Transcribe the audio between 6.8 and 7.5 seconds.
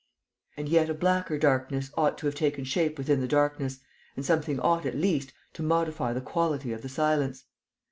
the silence.